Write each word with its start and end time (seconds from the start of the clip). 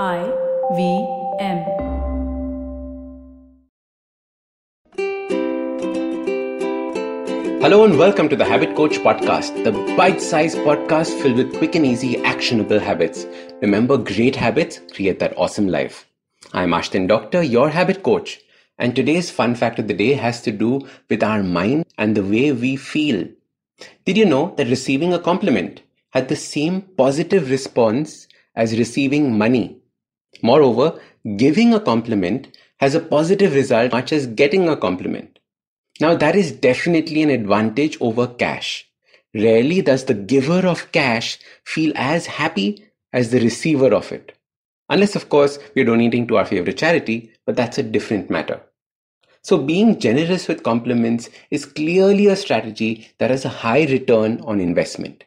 I 0.00 0.24
V 0.74 1.06
M. 1.38 1.58
Hello 7.60 7.84
and 7.84 7.98
welcome 7.98 8.30
to 8.30 8.36
the 8.36 8.46
Habit 8.46 8.74
Coach 8.74 8.92
Podcast, 9.00 9.62
the 9.64 9.72
bite 9.94 10.22
sized 10.22 10.56
podcast 10.60 11.20
filled 11.20 11.36
with 11.36 11.54
quick 11.58 11.74
and 11.74 11.84
easy 11.84 12.16
actionable 12.24 12.80
habits. 12.80 13.26
Remember, 13.60 13.98
great 13.98 14.34
habits 14.34 14.80
create 14.94 15.18
that 15.18 15.36
awesome 15.36 15.68
life. 15.68 16.06
I'm 16.54 16.70
Ashdin 16.70 17.06
Doctor, 17.06 17.42
your 17.42 17.68
habit 17.68 18.02
coach, 18.02 18.40
and 18.78 18.96
today's 18.96 19.30
fun 19.30 19.54
fact 19.54 19.78
of 19.78 19.88
the 19.88 19.94
day 19.94 20.14
has 20.14 20.40
to 20.40 20.52
do 20.52 20.88
with 21.10 21.22
our 21.22 21.42
mind 21.42 21.84
and 21.98 22.16
the 22.16 22.24
way 22.24 22.52
we 22.52 22.76
feel. 22.76 23.28
Did 24.06 24.16
you 24.16 24.24
know 24.24 24.54
that 24.56 24.68
receiving 24.68 25.12
a 25.12 25.18
compliment 25.18 25.82
had 26.12 26.30
the 26.30 26.36
same 26.36 26.80
positive 26.80 27.50
response 27.50 28.26
as 28.56 28.78
receiving 28.78 29.36
money? 29.36 29.80
Moreover, 30.40 31.00
giving 31.36 31.74
a 31.74 31.80
compliment 31.80 32.56
has 32.80 32.94
a 32.94 33.00
positive 33.00 33.54
result 33.54 33.92
much 33.92 34.12
as 34.12 34.26
getting 34.26 34.68
a 34.68 34.76
compliment. 34.76 35.38
Now 36.00 36.14
that 36.14 36.34
is 36.34 36.52
definitely 36.52 37.22
an 37.22 37.30
advantage 37.30 37.98
over 38.00 38.26
cash. 38.26 38.88
Rarely 39.34 39.82
does 39.82 40.04
the 40.04 40.14
giver 40.14 40.66
of 40.66 40.90
cash 40.92 41.38
feel 41.64 41.92
as 41.94 42.26
happy 42.26 42.84
as 43.12 43.30
the 43.30 43.40
receiver 43.40 43.94
of 43.94 44.10
it. 44.10 44.36
Unless, 44.88 45.16
of 45.16 45.28
course, 45.28 45.58
we're 45.74 45.84
donating 45.84 46.26
to 46.26 46.36
our 46.36 46.44
favorite 46.44 46.76
charity, 46.76 47.32
but 47.46 47.56
that's 47.56 47.78
a 47.78 47.82
different 47.82 48.28
matter. 48.28 48.60
So, 49.42 49.58
being 49.58 49.98
generous 49.98 50.48
with 50.48 50.62
compliments 50.62 51.30
is 51.50 51.64
clearly 51.64 52.26
a 52.26 52.36
strategy 52.36 53.08
that 53.18 53.30
has 53.30 53.44
a 53.44 53.48
high 53.48 53.84
return 53.84 54.40
on 54.44 54.60
investment. 54.60 55.24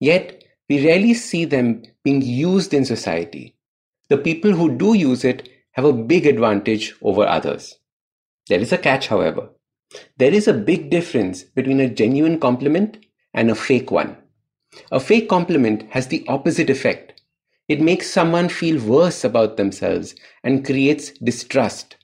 Yet, 0.00 0.44
we 0.68 0.86
rarely 0.86 1.14
see 1.14 1.44
them 1.44 1.82
being 2.04 2.20
used 2.20 2.74
in 2.74 2.84
society 2.84 3.53
the 4.14 4.22
people 4.22 4.52
who 4.52 4.70
do 4.70 4.94
use 4.94 5.24
it 5.24 5.48
have 5.72 5.84
a 5.84 5.92
big 5.92 6.24
advantage 6.24 6.94
over 7.02 7.26
others. 7.26 7.78
There 8.48 8.60
is 8.60 8.72
a 8.72 8.78
catch, 8.78 9.08
however. 9.08 9.48
There 10.18 10.32
is 10.32 10.46
a 10.46 10.54
big 10.54 10.88
difference 10.88 11.42
between 11.42 11.80
a 11.80 11.88
genuine 11.88 12.38
compliment 12.38 12.98
and 13.32 13.50
a 13.50 13.56
fake 13.56 13.90
one. 13.90 14.16
A 14.92 15.00
fake 15.00 15.28
compliment 15.28 15.90
has 15.90 16.06
the 16.06 16.24
opposite 16.28 16.70
effect. 16.70 17.22
It 17.66 17.80
makes 17.80 18.08
someone 18.08 18.48
feel 18.48 18.80
worse 18.84 19.24
about 19.24 19.56
themselves 19.56 20.14
and 20.44 20.64
creates 20.64 21.10
distrust. 21.18 21.96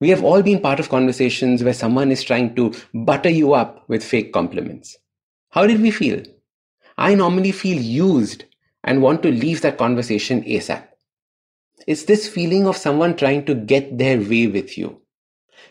We 0.00 0.08
have 0.08 0.24
all 0.24 0.42
been 0.42 0.60
part 0.60 0.80
of 0.80 0.88
conversations 0.88 1.62
where 1.62 1.74
someone 1.74 2.10
is 2.10 2.22
trying 2.22 2.54
to 2.54 2.72
butter 2.94 3.28
you 3.30 3.52
up 3.52 3.86
with 3.86 4.02
fake 4.02 4.32
compliments. 4.32 4.96
How 5.50 5.66
did 5.66 5.82
we 5.82 5.90
feel? 5.90 6.22
I 6.96 7.14
normally 7.14 7.52
feel 7.52 7.78
used 7.78 8.44
and 8.82 9.02
want 9.02 9.22
to 9.24 9.30
leave 9.30 9.60
that 9.60 9.76
conversation 9.76 10.42
ASAP. 10.44 10.87
It's 11.86 12.04
this 12.04 12.28
feeling 12.28 12.66
of 12.66 12.76
someone 12.76 13.16
trying 13.16 13.44
to 13.46 13.54
get 13.54 13.98
their 13.98 14.18
way 14.18 14.46
with 14.46 14.76
you. 14.76 15.00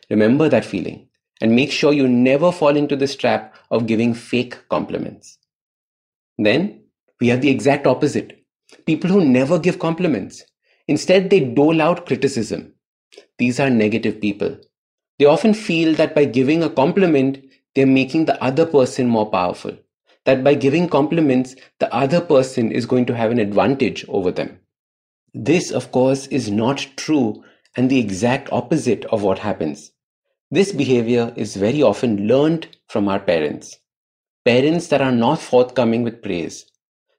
Remember 0.10 0.50
that 0.50 0.66
feeling 0.66 1.08
and 1.42 1.56
make 1.56 1.72
sure 1.72 1.94
you 1.94 2.08
never 2.08 2.52
fall 2.52 2.76
into 2.76 2.96
this 2.96 3.16
trap 3.16 3.56
of 3.70 3.88
giving 3.88 4.14
fake 4.14 4.58
compliments. 4.70 5.38
Then 6.38 6.84
we 7.20 7.28
have 7.28 7.42
the 7.42 7.50
exact 7.50 7.88
opposite 7.88 8.44
people 8.86 9.10
who 9.10 9.24
never 9.24 9.60
give 9.60 9.80
compliments. 9.80 10.44
Instead, 10.88 11.30
they 11.30 11.40
dole 11.40 11.82
out 11.82 12.06
criticism. 12.06 12.74
These 13.38 13.60
are 13.60 13.70
negative 13.70 14.22
people. 14.22 14.58
They 15.20 15.26
often 15.26 15.54
feel 15.54 15.94
that 15.96 16.14
by 16.14 16.26
giving 16.26 16.64
a 16.64 16.70
compliment, 16.70 17.44
they're 17.76 17.88
making 17.88 18.26
the 18.26 18.42
other 18.44 18.66
person 18.66 19.08
more 19.08 19.30
powerful. 19.30 19.78
That 20.26 20.44
by 20.44 20.56
giving 20.56 20.90
compliments, 20.90 21.56
the 21.80 21.94
other 21.94 22.22
person 22.22 22.72
is 22.72 22.86
going 22.86 23.06
to 23.06 23.16
have 23.16 23.32
an 23.32 23.40
advantage 23.40 24.06
over 24.10 24.32
them. 24.32 24.60
This, 25.40 25.70
of 25.70 25.92
course, 25.92 26.26
is 26.28 26.50
not 26.50 26.88
true 26.98 27.44
and 27.76 27.92
the 27.92 28.00
exact 28.00 28.52
opposite 28.52 29.06
of 29.06 29.22
what 29.22 29.38
happens. 29.38 29.92
This 30.50 30.72
behavior 30.72 31.32
is 31.36 31.56
very 31.56 31.84
often 31.84 32.28
learned 32.28 32.76
from 32.90 33.08
our 33.08 33.20
parents. 33.20 33.78
Parents 34.45 34.88
that 34.88 35.00
are 35.00 35.11
not 35.11 35.39
forthcoming 35.39 36.02
with 36.02 36.23
praise. 36.23 36.66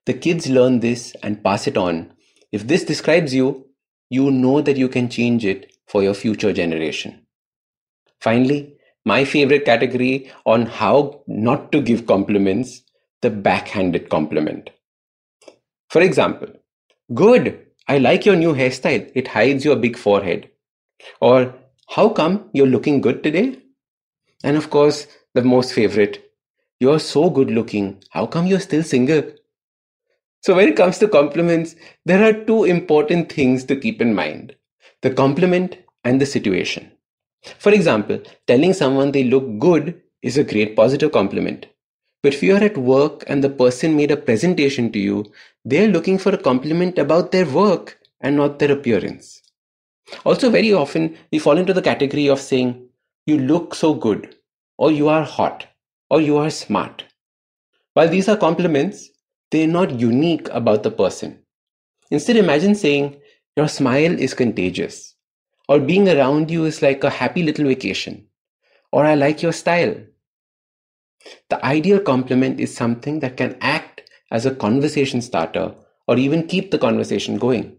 The 0.06 0.14
kids 0.14 0.48
learn 0.48 0.80
this 0.80 1.14
and 1.22 1.44
pass 1.44 1.68
it 1.68 1.76
on. 1.76 2.12
If 2.50 2.66
this 2.66 2.82
describes 2.82 3.32
you, 3.32 3.68
you 4.10 4.32
know 4.32 4.62
that 4.62 4.76
you 4.76 4.88
can 4.88 5.08
change 5.08 5.44
it 5.44 5.72
for 5.86 6.02
your 6.02 6.14
future 6.14 6.52
generation. 6.52 7.24
Finally, 8.20 8.74
my 9.04 9.24
favorite 9.24 9.64
category 9.64 10.32
on 10.44 10.66
how 10.66 11.22
not 11.28 11.70
to 11.70 11.80
give 11.80 12.06
compliments 12.06 12.82
the 13.22 13.30
backhanded 13.30 14.08
compliment. 14.08 14.70
For 15.88 16.02
example, 16.02 16.48
good, 17.14 17.67
I 17.88 17.98
like 17.98 18.26
your 18.26 18.36
new 18.36 18.54
hairstyle. 18.54 19.10
It 19.14 19.28
hides 19.28 19.64
your 19.64 19.76
big 19.76 19.96
forehead. 19.96 20.50
Or, 21.20 21.54
how 21.88 22.10
come 22.10 22.50
you're 22.52 22.66
looking 22.66 23.00
good 23.00 23.22
today? 23.22 23.58
And 24.44 24.56
of 24.56 24.70
course, 24.70 25.06
the 25.34 25.42
most 25.42 25.72
favorite, 25.72 26.30
you're 26.80 27.00
so 27.00 27.30
good 27.30 27.50
looking. 27.50 28.02
How 28.10 28.26
come 28.26 28.46
you're 28.46 28.60
still 28.60 28.82
single? 28.82 29.22
So, 30.42 30.54
when 30.54 30.68
it 30.68 30.76
comes 30.76 30.98
to 30.98 31.08
compliments, 31.08 31.76
there 32.04 32.22
are 32.22 32.44
two 32.44 32.64
important 32.64 33.32
things 33.32 33.64
to 33.64 33.76
keep 33.76 34.00
in 34.02 34.14
mind 34.14 34.54
the 35.02 35.10
compliment 35.10 35.78
and 36.04 36.20
the 36.20 36.26
situation. 36.26 36.90
For 37.58 37.72
example, 37.72 38.20
telling 38.46 38.74
someone 38.74 39.12
they 39.12 39.24
look 39.24 39.58
good 39.58 40.02
is 40.22 40.36
a 40.36 40.44
great 40.44 40.76
positive 40.76 41.12
compliment. 41.12 41.66
But 42.22 42.34
if 42.34 42.42
you 42.42 42.56
are 42.56 42.64
at 42.64 42.76
work 42.76 43.24
and 43.28 43.42
the 43.44 43.48
person 43.50 43.96
made 43.96 44.10
a 44.10 44.16
presentation 44.16 44.90
to 44.92 44.98
you, 44.98 45.32
they're 45.64 45.88
looking 45.88 46.18
for 46.18 46.34
a 46.34 46.38
compliment 46.38 46.98
about 46.98 47.30
their 47.30 47.46
work 47.46 47.98
and 48.20 48.36
not 48.36 48.58
their 48.58 48.72
appearance. 48.72 49.42
Also, 50.24 50.50
very 50.50 50.72
often 50.72 51.16
we 51.30 51.38
fall 51.38 51.58
into 51.58 51.72
the 51.72 51.82
category 51.82 52.28
of 52.28 52.40
saying, 52.40 52.88
You 53.26 53.38
look 53.38 53.74
so 53.74 53.94
good, 53.94 54.34
or 54.78 54.90
you 54.90 55.08
are 55.08 55.22
hot, 55.22 55.66
or 56.10 56.20
you 56.20 56.38
are 56.38 56.50
smart. 56.50 57.04
While 57.94 58.08
these 58.08 58.28
are 58.28 58.36
compliments, 58.36 59.10
they're 59.50 59.68
not 59.68 60.00
unique 60.00 60.48
about 60.48 60.82
the 60.82 60.90
person. 60.90 61.38
Instead, 62.10 62.36
imagine 62.36 62.74
saying, 62.74 63.20
Your 63.56 63.68
smile 63.68 64.18
is 64.18 64.34
contagious, 64.34 65.14
or 65.68 65.78
being 65.78 66.08
around 66.08 66.50
you 66.50 66.64
is 66.64 66.82
like 66.82 67.04
a 67.04 67.10
happy 67.10 67.42
little 67.42 67.66
vacation, 67.66 68.26
or 68.90 69.04
I 69.04 69.14
like 69.14 69.42
your 69.42 69.52
style, 69.52 69.94
the 71.48 71.64
ideal 71.64 72.00
compliment 72.00 72.60
is 72.60 72.74
something 72.74 73.20
that 73.20 73.36
can 73.36 73.56
act 73.60 74.02
as 74.30 74.46
a 74.46 74.54
conversation 74.54 75.20
starter 75.20 75.74
or 76.06 76.16
even 76.16 76.46
keep 76.46 76.70
the 76.70 76.78
conversation 76.78 77.38
going. 77.38 77.76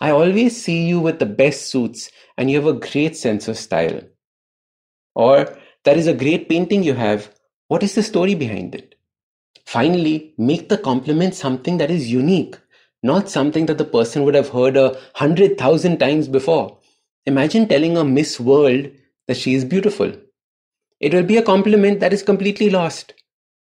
I 0.00 0.10
always 0.10 0.62
see 0.62 0.86
you 0.86 1.00
with 1.00 1.18
the 1.18 1.26
best 1.26 1.70
suits 1.70 2.10
and 2.36 2.50
you 2.50 2.56
have 2.56 2.66
a 2.66 2.78
great 2.78 3.16
sense 3.16 3.48
of 3.48 3.58
style. 3.58 4.00
Or, 5.14 5.56
that 5.84 5.96
is 5.96 6.06
a 6.06 6.14
great 6.14 6.48
painting 6.48 6.82
you 6.82 6.94
have. 6.94 7.32
What 7.68 7.82
is 7.82 7.94
the 7.94 8.02
story 8.02 8.34
behind 8.34 8.74
it? 8.74 8.94
Finally, 9.66 10.34
make 10.36 10.68
the 10.68 10.78
compliment 10.78 11.34
something 11.34 11.78
that 11.78 11.90
is 11.90 12.10
unique, 12.10 12.56
not 13.02 13.28
something 13.28 13.66
that 13.66 13.78
the 13.78 13.84
person 13.84 14.24
would 14.24 14.34
have 14.34 14.48
heard 14.48 14.76
a 14.76 14.98
hundred 15.14 15.56
thousand 15.58 15.98
times 15.98 16.28
before. 16.28 16.78
Imagine 17.26 17.68
telling 17.68 17.96
a 17.96 18.04
Miss 18.04 18.40
World 18.40 18.90
that 19.26 19.36
she 19.36 19.54
is 19.54 19.64
beautiful. 19.64 20.12
It 21.04 21.12
will 21.12 21.22
be 21.22 21.36
a 21.36 21.42
compliment 21.42 22.00
that 22.00 22.14
is 22.14 22.22
completely 22.22 22.70
lost. 22.70 23.12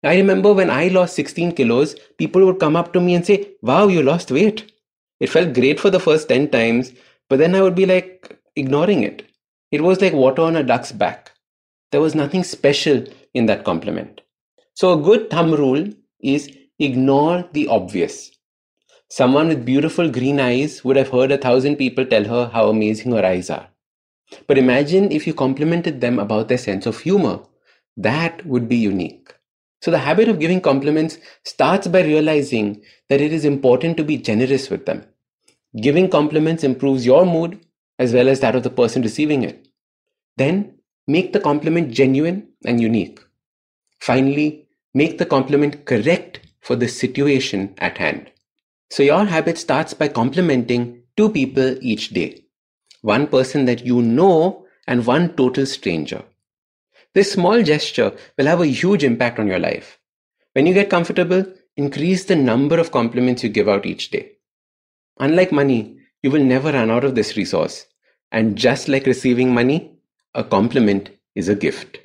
I 0.03 0.17
remember 0.17 0.53
when 0.53 0.69
I 0.69 0.89
lost 0.89 1.15
16 1.15 1.53
kilos, 1.53 1.95
people 2.19 2.45
would 2.45 2.59
come 2.59 2.75
up 2.75 2.93
to 2.93 3.01
me 3.01 3.15
and 3.15 3.25
say, 3.25 3.53
Wow, 3.63 3.87
you 3.87 4.03
lost 4.03 4.33
weight. 4.33 4.73
It 5.21 5.31
felt 5.31 5.55
great 5.55 5.79
for 5.79 5.91
the 5.91 6.01
first 6.01 6.29
10 6.29 6.51
times, 6.51 6.93
but 7.29 7.39
then 7.39 7.55
I 7.55 7.63
would 7.63 7.77
be 7.77 7.87
like 7.87 8.37
ignoring 8.57 9.05
it. 9.05 9.31
It 9.71 9.81
was 9.81 10.01
like 10.01 10.13
water 10.13 10.43
on 10.43 10.57
a 10.57 10.65
duck's 10.65 10.91
back. 10.91 11.31
There 11.93 12.01
was 12.01 12.17
nothing 12.17 12.43
special 12.43 13.05
in 13.33 13.47
that 13.47 13.65
compliment. 13.65 14.23
So, 14.75 14.93
a 14.93 15.01
good 15.01 15.31
thumb 15.31 15.55
rule 15.55 15.87
is 16.21 16.51
ignore 16.81 17.49
the 17.53 17.69
obvious. 17.69 18.33
Someone 19.09 19.47
with 19.47 19.65
beautiful 19.65 20.11
green 20.11 20.41
eyes 20.41 20.83
would 20.85 20.97
have 20.97 21.11
heard 21.11 21.31
a 21.31 21.39
thousand 21.39 21.77
people 21.77 22.05
tell 22.07 22.25
her 22.25 22.51
how 22.53 22.71
amazing 22.71 23.13
her 23.13 23.25
eyes 23.25 23.51
are. 23.51 23.70
But 24.47 24.59
imagine 24.59 25.13
if 25.13 25.27
you 25.27 25.35
complimented 25.35 26.01
them 26.01 26.19
about 26.19 26.49
their 26.49 26.59
sense 26.59 26.87
of 26.87 27.01
humor. 27.01 27.41
That 27.97 28.45
would 28.47 28.69
be 28.69 28.77
unique. 28.77 29.35
So 29.83 29.91
the 29.91 29.99
habit 29.99 30.29
of 30.29 30.39
giving 30.39 30.61
compliments 30.61 31.19
starts 31.45 31.87
by 31.89 32.03
realizing 32.03 32.83
that 33.09 33.21
it 33.21 33.33
is 33.33 33.45
important 33.45 33.97
to 33.97 34.05
be 34.05 34.19
generous 34.19 34.71
with 34.71 34.87
them. 34.87 35.05
Giving 35.81 36.09
compliments 36.09 36.65
improves 36.65 37.07
your 37.07 37.25
mood 37.25 37.65
as 37.99 38.13
well 38.13 38.29
as 38.29 38.41
that 38.41 38.55
of 38.55 38.63
the 38.63 38.71
person 38.71 39.03
receiving 39.03 39.43
it. 39.43 39.69
Then 40.37 40.75
make 41.07 41.33
the 41.33 41.41
compliment 41.41 41.93
genuine 41.93 42.49
and 42.65 42.81
unique. 42.81 43.21
Finally, 44.01 44.69
make 44.95 45.19
the 45.19 45.27
compliment 45.27 45.85
correct 45.85 46.41
for 46.61 46.77
the 46.77 46.89
situation 46.89 47.75
at 47.79 47.99
hand. 47.99 48.31
So 48.91 49.03
your 49.03 49.25
habit 49.25 49.59
starts 49.59 49.95
by 49.95 50.09
complimenting 50.09 51.03
two 51.17 51.31
people 51.31 51.77
each 51.81 52.11
day 52.11 52.45
one 53.03 53.27
person 53.27 53.65
that 53.67 53.85
you 53.85 54.03
know, 54.03 54.67
and 54.87 55.07
one 55.07 55.35
total 55.37 55.67
stranger. 55.67 56.23
This 57.15 57.33
small 57.33 57.63
gesture 57.63 58.13
will 58.37 58.47
have 58.47 58.61
a 58.61 58.67
huge 58.67 59.05
impact 59.05 59.39
on 59.39 59.47
your 59.47 59.59
life. 59.59 59.99
When 60.53 60.67
you 60.67 60.75
get 60.75 60.91
comfortable, 60.91 61.45
increase 61.77 62.25
the 62.25 62.37
number 62.37 62.79
of 62.79 62.91
compliments 62.91 63.43
you 63.43 63.49
give 63.49 63.69
out 63.69 63.87
each 63.87 64.11
day. 64.11 64.33
Unlike 65.19 65.53
money, 65.53 65.99
you 66.23 66.31
will 66.31 66.43
never 66.43 66.73
run 66.73 66.91
out 66.91 67.05
of 67.05 67.15
this 67.15 67.37
resource. 67.37 67.87
And 68.33 68.57
just 68.57 68.89
like 68.89 69.07
receiving 69.07 69.53
money, 69.53 69.93
a 70.35 70.45
compliment 70.45 71.11
is 71.35 71.49
a 71.49 71.55
gift. 71.55 71.99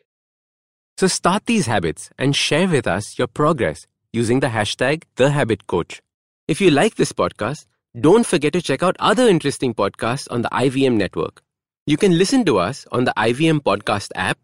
So 0.98 1.08
start 1.08 1.46
these 1.46 1.68
habits 1.68 2.10
and 2.18 2.36
share 2.36 2.68
with 2.68 2.88
us 2.88 3.20
your 3.20 3.28
progress 3.28 3.86
using 4.14 4.40
the 4.40 4.48
hashtag 4.48 5.04
TheHabitCoach. 5.18 6.00
If 6.48 6.62
you 6.62 6.72
like 6.72 6.96
this 6.96 7.12
podcast, 7.12 7.66
don't 8.00 8.26
forget 8.26 8.52
to 8.54 8.62
check 8.62 8.84
out 8.84 8.96
other 9.00 9.28
interesting 9.28 9.74
podcasts 9.74 10.28
on 10.30 10.42
the 10.42 10.50
IVM 10.50 10.98
network. 10.98 11.42
You 11.86 11.98
can 11.98 12.18
listen 12.18 12.44
to 12.46 12.58
us 12.58 12.86
on 12.92 13.06
the 13.06 13.14
IVM 13.16 13.60
Podcast 13.62 14.10
app 14.16 14.38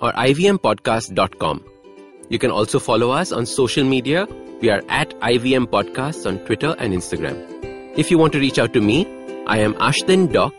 or 0.00 0.12
ivmpodcast.com. 0.12 1.64
You 2.28 2.38
can 2.38 2.50
also 2.50 2.78
follow 2.78 3.10
us 3.10 3.32
on 3.32 3.46
social 3.46 3.84
media. 3.84 4.26
We 4.60 4.70
are 4.70 4.82
at 4.88 5.10
IVM 5.20 5.66
Podcasts 5.66 6.26
on 6.26 6.40
Twitter 6.40 6.74
and 6.78 6.92
Instagram. 6.92 7.36
If 7.96 8.10
you 8.10 8.18
want 8.18 8.32
to 8.34 8.38
reach 8.38 8.58
out 8.58 8.72
to 8.74 8.80
me, 8.80 9.06
I 9.46 9.58
am 9.58 9.74
Ashdin 9.74 10.32
Doc 10.32 10.52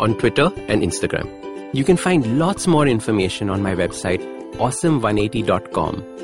on 0.00 0.18
Twitter 0.18 0.50
and 0.68 0.82
Instagram. 0.82 1.28
You 1.74 1.84
can 1.84 1.96
find 1.96 2.38
lots 2.38 2.66
more 2.66 2.88
information 2.88 3.48
on 3.50 3.62
my 3.62 3.74
website, 3.74 4.22
awesome180.com, 4.54 6.23